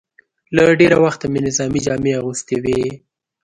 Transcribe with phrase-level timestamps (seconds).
[0.55, 2.81] له ډېره وخته مې نظامي جامې اغوستې وې.